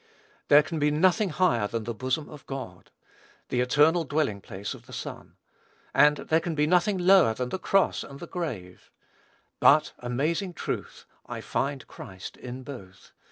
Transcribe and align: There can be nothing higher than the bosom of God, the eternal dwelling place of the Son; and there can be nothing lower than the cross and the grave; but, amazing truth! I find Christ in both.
There 0.47 0.63
can 0.63 0.79
be 0.79 0.89
nothing 0.89 1.29
higher 1.29 1.67
than 1.67 1.83
the 1.83 1.93
bosom 1.93 2.27
of 2.27 2.43
God, 2.47 2.89
the 3.49 3.61
eternal 3.61 4.03
dwelling 4.03 4.41
place 4.41 4.73
of 4.73 4.87
the 4.87 4.93
Son; 4.93 5.37
and 5.93 6.17
there 6.17 6.39
can 6.39 6.55
be 6.55 6.65
nothing 6.65 6.97
lower 6.97 7.35
than 7.35 7.49
the 7.49 7.59
cross 7.59 8.03
and 8.03 8.19
the 8.19 8.25
grave; 8.25 8.89
but, 9.59 9.93
amazing 9.99 10.55
truth! 10.55 11.05
I 11.27 11.39
find 11.39 11.85
Christ 11.85 12.35
in 12.35 12.63
both. 12.63 13.11